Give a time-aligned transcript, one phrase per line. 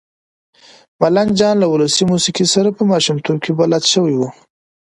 [0.99, 4.21] ملنګ جان له ولسي موسېقۍ سره په ماشومتوب کې بلد شوی و.